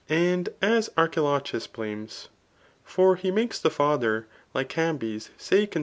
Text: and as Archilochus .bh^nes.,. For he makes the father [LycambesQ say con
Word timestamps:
and 0.09 0.49
as 0.63 0.89
Archilochus 0.97 1.67
.bh^nes.,. 1.67 2.29
For 2.83 3.17
he 3.17 3.29
makes 3.29 3.59
the 3.59 3.69
father 3.69 4.25
[LycambesQ 4.55 5.29
say 5.37 5.67
con 5.67 5.79